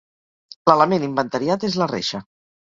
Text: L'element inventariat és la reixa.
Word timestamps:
L'element 0.71 1.05
inventariat 1.09 1.69
és 1.71 1.79
la 1.85 1.91
reixa. 1.95 2.27